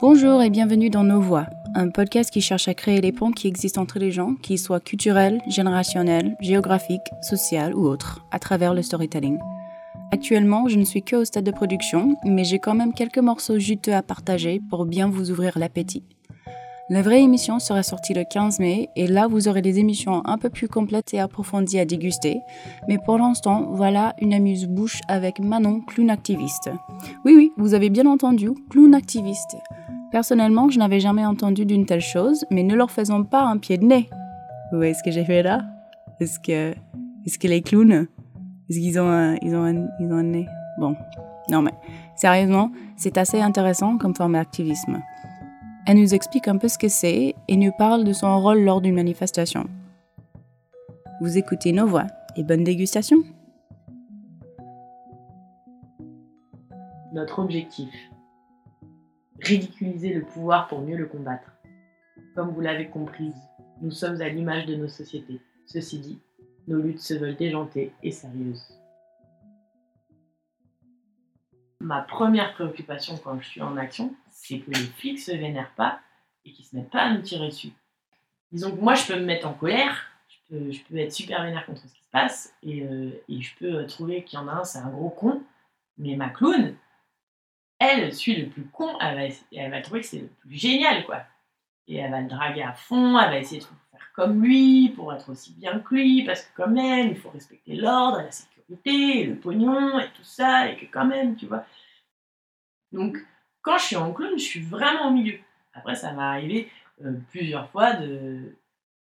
[0.00, 1.44] Bonjour et bienvenue dans Nos Voix,
[1.74, 4.80] un podcast qui cherche à créer les ponts qui existent entre les gens, qu'ils soient
[4.80, 9.38] culturels, générationnels, géographiques, sociaux ou autres, à travers le storytelling.
[10.10, 13.58] Actuellement, je ne suis que au stade de production, mais j'ai quand même quelques morceaux
[13.58, 16.02] juteux à partager pour bien vous ouvrir l'appétit.
[16.88, 20.38] La vraie émission sera sortie le 15 mai et là vous aurez des émissions un
[20.38, 22.40] peu plus complètes et approfondies à déguster.
[22.88, 26.70] Mais pour l'instant, voilà une amuse-bouche avec Manon, clown activiste.
[27.24, 29.56] Oui, oui, vous avez bien entendu, clown activiste.
[30.10, 33.78] Personnellement, je n'avais jamais entendu d'une telle chose, mais ne leur faisons pas un pied
[33.78, 34.08] de nez.
[34.72, 35.62] Vous voyez ce que j'ai fait là?
[36.18, 36.72] Est-ce que,
[37.24, 38.08] est-ce que les clowns,
[38.68, 40.46] est-ce qu'ils ont ils ont ils ont un nez?
[40.78, 40.96] Bon,
[41.48, 41.72] non mais
[42.16, 45.00] sérieusement, c'est assez intéressant comme forme d'activisme.
[45.86, 48.80] Elle nous explique un peu ce que c'est et nous parle de son rôle lors
[48.80, 49.64] d'une manifestation.
[51.20, 53.18] Vous écoutez nos voix et bonne dégustation.
[57.12, 57.90] Notre objectif
[59.50, 61.50] ridiculiser le pouvoir pour mieux le combattre.
[62.36, 63.32] Comme vous l'avez compris,
[63.80, 65.40] nous sommes à l'image de nos sociétés.
[65.66, 66.20] Ceci dit,
[66.68, 68.78] nos luttes se veulent déjantées et sérieuses.
[71.80, 75.98] Ma première préoccupation quand je suis en action, c'est que les flics se vénèrent pas
[76.44, 77.72] et qu'ils se mettent pas à nous tirer dessus.
[78.52, 79.96] Disons que moi, je peux me mettre en colère,
[80.50, 83.84] je peux, être super vénère contre ce qui se passe, et, euh, et je peux
[83.86, 85.42] trouver qu'il y en a un, c'est un gros con,
[85.98, 86.76] mais ma clown,
[87.80, 91.04] elle suit le plus con, elle va, elle va trouver que c'est le plus génial,
[91.06, 91.22] quoi.
[91.88, 95.12] Et elle va le draguer à fond, elle va essayer de faire comme lui, pour
[95.12, 99.24] être aussi bien que lui, parce que quand même, il faut respecter l'ordre, la sécurité,
[99.24, 101.64] le pognon, et tout ça, et que quand même, tu vois.
[102.92, 103.16] Donc,
[103.62, 105.38] quand je suis en clown, je suis vraiment au milieu.
[105.72, 106.70] Après, ça m'est arrivé
[107.04, 108.54] euh, plusieurs fois de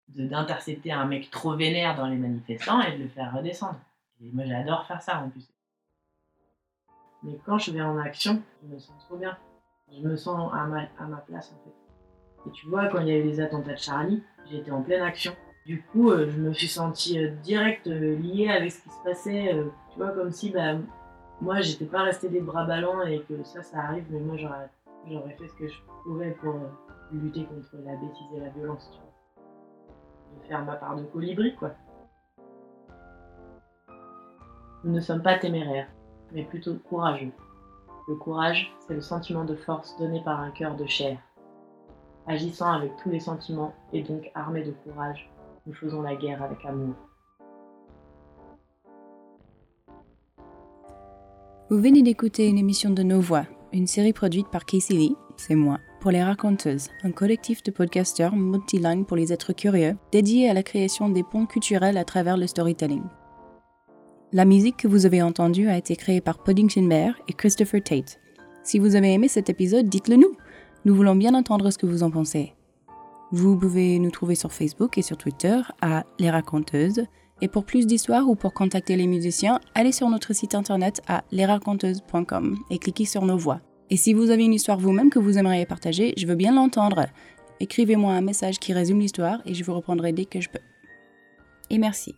[0.08, 3.80] d'intercepter un mec trop vénère dans les manifestants et de le faire redescendre.
[4.20, 5.48] Et moi, j'adore faire ça en plus.
[7.24, 9.36] Mais quand je vais en action, je me sens trop bien.
[9.90, 12.48] Je me sens à ma, place en fait.
[12.48, 15.02] Et tu vois, quand il y a eu les attentats de Charlie, j'étais en pleine
[15.02, 15.32] action.
[15.64, 19.02] Du coup, euh, je me suis sentie euh, direct euh, liée avec ce qui se
[19.02, 19.56] passait.
[19.90, 20.74] tu vois, comme si bah,
[21.40, 24.68] moi, j'étais pas restée des bras ballants et que ça, ça arrive, mais moi, j'aurais,
[25.38, 26.54] fait ce que je pouvais pour
[27.12, 30.42] lutter contre la bêtise et la violence, tu vois.
[30.42, 31.70] De faire ma part de colibri, quoi.
[34.82, 35.88] Nous ne sommes pas téméraires
[36.32, 37.32] mais plutôt courageux.
[38.08, 41.18] Le courage, c'est le sentiment de force donné par un cœur de chair.
[42.26, 45.30] Agissant avec tous les sentiments et donc armés de courage,
[45.66, 46.94] nous faisons la guerre avec amour.
[51.70, 55.54] Vous venez d'écouter une émission de Nos Voix, une série produite par Casey Lee, c'est
[55.54, 60.54] moi, pour les raconteuses, un collectif de podcasteurs multilingues pour les êtres curieux, dédié à
[60.54, 63.02] la création des ponts culturels à travers le storytelling.
[64.34, 68.18] La musique que vous avez entendue a été créée par Puddington Bear et Christopher Tate.
[68.64, 70.36] Si vous avez aimé cet épisode, dites-le nous.
[70.84, 72.52] Nous voulons bien entendre ce que vous en pensez.
[73.30, 77.04] Vous pouvez nous trouver sur Facebook et sur Twitter à Les Raconteuses.
[77.42, 81.22] Et pour plus d'histoires ou pour contacter les musiciens, allez sur notre site internet à
[81.30, 83.60] lesraconteuses.com et cliquez sur nos voix.
[83.88, 87.06] Et si vous avez une histoire vous-même que vous aimeriez partager, je veux bien l'entendre.
[87.60, 90.58] Écrivez-moi un message qui résume l'histoire et je vous reprendrai dès que je peux.
[91.70, 92.16] Et merci.